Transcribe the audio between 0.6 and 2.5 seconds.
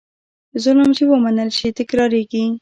ظلم چې ومنل شي، تکرارېږي.